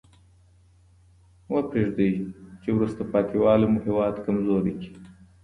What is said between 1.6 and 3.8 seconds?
پرېږدئ چي وروسته پاته والي مو